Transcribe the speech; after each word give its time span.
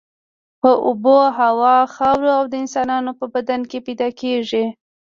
په 0.61 0.71
اوبو، 0.85 1.17
هوا، 1.39 1.77
خاورو 1.95 2.29
او 2.37 2.43
د 2.51 2.53
انسانانو 2.63 3.11
په 3.19 3.25
بدن 3.33 3.61
کې 3.69 3.79
پیدا 3.87 4.09
کیږي. 4.21 4.65